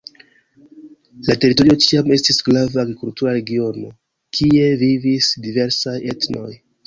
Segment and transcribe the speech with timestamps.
[1.27, 3.93] La teritorio ĉiam estis grava agrikultura regiono,
[4.39, 6.51] kie vivis diversaj etnoj.